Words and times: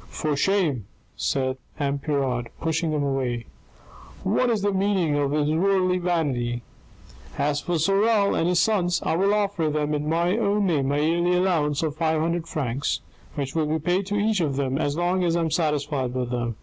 "For 0.20 0.36
shame," 0.36 0.86
said 1.16 1.56
M. 1.76 1.98
Pirard, 1.98 2.50
pushing 2.60 2.92
him 2.92 3.02
away." 3.02 3.46
What 4.38 4.48
is 4.48 4.62
the 4.62 4.70
meaning 4.72 5.16
of 5.16 5.32
this 5.32 5.48
worldly 5.48 5.98
vanity? 5.98 6.62
As 7.36 7.60
for 7.60 7.80
Sorel 7.80 8.32
and 8.36 8.46
his 8.48 8.60
sons, 8.60 9.02
I 9.02 9.16
will 9.16 9.34
offer 9.34 9.68
them 9.70 9.92
in 9.92 10.08
my 10.08 10.38
own 10.38 10.66
name 10.68 10.92
a 10.92 10.98
yearly 11.00 11.34
allowance 11.36 11.82
of 11.82 11.96
five 11.96 12.20
hundred 12.20 12.46
francs, 12.46 13.00
which 13.34 13.56
will 13.56 13.66
be 13.66 13.80
paid 13.80 14.06
to 14.06 14.14
each 14.16 14.38
of 14.40 14.54
them 14.54 14.78
as 14.78 14.96
long 14.96 15.24
as 15.24 15.34
I 15.34 15.40
am 15.40 15.50
satisfied 15.50 16.14
with 16.14 16.30
them." 16.30 16.54